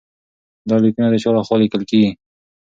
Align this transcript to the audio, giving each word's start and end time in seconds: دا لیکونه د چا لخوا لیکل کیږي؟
دا 0.69 0.75
لیکونه 0.83 1.07
د 1.09 1.15
چا 1.23 1.29
لخوا 1.35 1.55
لیکل 1.61 1.81
کیږي؟ 1.89 2.11